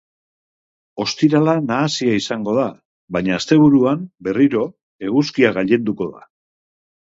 [1.03, 2.65] Ostirala nahasia izango da,
[3.19, 4.67] baina asteburuan, berriro,
[5.11, 6.27] eguzkia gailenduko da.